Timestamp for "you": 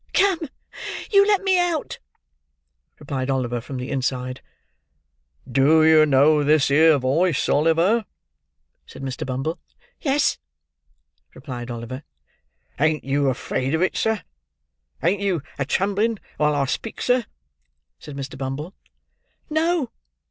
1.11-1.27, 5.85-6.07, 13.03-13.29, 15.21-15.43